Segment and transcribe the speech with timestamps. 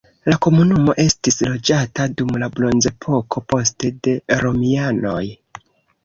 [0.31, 5.21] La komunumo estis loĝata dum la bronzepoko, poste de romianoj.